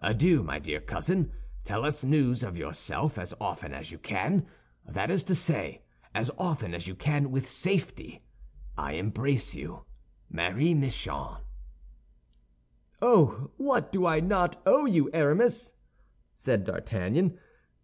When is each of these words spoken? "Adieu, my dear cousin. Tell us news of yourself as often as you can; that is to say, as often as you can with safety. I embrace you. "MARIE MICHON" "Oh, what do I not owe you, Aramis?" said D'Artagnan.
"Adieu, 0.00 0.42
my 0.42 0.58
dear 0.58 0.80
cousin. 0.80 1.30
Tell 1.62 1.84
us 1.84 2.02
news 2.02 2.42
of 2.42 2.56
yourself 2.56 3.16
as 3.16 3.32
often 3.40 3.72
as 3.72 3.92
you 3.92 3.98
can; 3.98 4.44
that 4.84 5.08
is 5.08 5.22
to 5.22 5.36
say, 5.36 5.82
as 6.12 6.32
often 6.36 6.74
as 6.74 6.88
you 6.88 6.96
can 6.96 7.30
with 7.30 7.46
safety. 7.46 8.24
I 8.76 8.94
embrace 8.94 9.54
you. 9.54 9.84
"MARIE 10.30 10.74
MICHON" 10.74 11.42
"Oh, 13.00 13.52
what 13.56 13.92
do 13.92 14.04
I 14.04 14.18
not 14.18 14.60
owe 14.66 14.84
you, 14.86 15.10
Aramis?" 15.12 15.74
said 16.34 16.64
D'Artagnan. 16.64 17.38